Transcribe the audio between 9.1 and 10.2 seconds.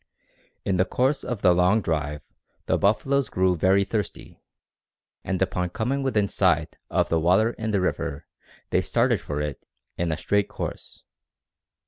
for it in a